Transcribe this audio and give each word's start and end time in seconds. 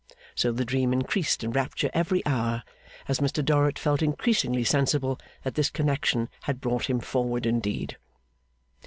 So 0.33 0.51
the 0.51 0.65
dream 0.65 0.93
increased 0.93 1.43
in 1.43 1.51
rapture 1.51 1.91
every 1.93 2.25
hour, 2.25 2.63
as 3.07 3.19
Mr 3.19 3.45
Dorrit 3.45 3.77
felt 3.77 4.01
increasingly 4.01 4.63
sensible 4.63 5.19
that 5.43 5.53
this 5.53 5.69
connection 5.69 6.27
had 6.41 6.59
brought 6.59 6.89
him 6.89 6.99
forward 6.99 7.45
indeed. 7.45 7.97